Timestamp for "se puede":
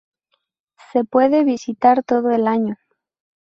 0.91-1.43